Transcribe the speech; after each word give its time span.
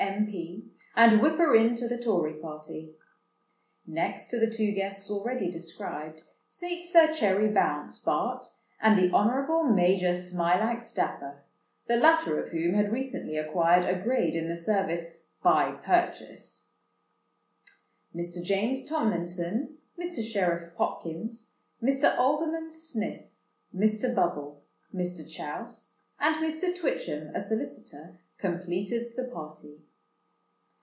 M.P., 0.03 0.67
and 0.95 1.21
Whipper 1.21 1.55
in 1.55 1.75
to 1.75 1.87
the 1.87 1.97
Tory 1.97 2.33
party. 2.33 2.95
Next 3.85 4.29
to 4.31 4.39
the 4.39 4.49
two 4.49 4.71
guests 4.71 5.11
already 5.11 5.49
described, 5.51 6.23
sate 6.47 6.83
Sir 6.83 7.13
Cherry 7.13 7.47
Bounce, 7.49 7.99
Bart., 7.99 8.47
and 8.79 8.97
the 8.97 9.13
Honourable 9.15 9.63
Major 9.65 10.13
Smilax 10.15 10.91
Dapper—the 10.93 11.97
latter 11.97 12.43
of 12.43 12.49
whom 12.49 12.73
had 12.73 12.91
recently 12.91 13.37
acquired 13.37 13.85
a 13.85 14.01
grade 14.01 14.35
in 14.35 14.47
the 14.49 14.57
service 14.57 15.17
by 15.43 15.71
purchase. 15.73 16.69
Mr. 18.13 18.43
James 18.43 18.83
Tomlinson, 18.87 19.77
Mr. 19.99 20.23
Sheriff 20.23 20.73
Popkins, 20.75 21.49
Mr. 21.81 22.17
Alderman 22.17 22.71
Sniff, 22.71 23.21
Mr. 23.73 24.13
Bubble, 24.15 24.63
Mr. 24.93 25.29
Chouse, 25.29 25.93
and 26.19 26.35
Mr. 26.37 26.75
Twitchem 26.75 27.29
(a 27.35 27.39
solicitor) 27.39 28.19
completed 28.39 29.13
the 29.15 29.25
party. 29.25 29.79